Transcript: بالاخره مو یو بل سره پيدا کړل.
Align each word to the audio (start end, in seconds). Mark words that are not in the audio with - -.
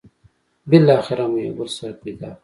بالاخره 0.69 1.25
مو 1.31 1.37
یو 1.45 1.53
بل 1.57 1.69
سره 1.77 1.93
پيدا 2.03 2.29
کړل. 2.35 2.39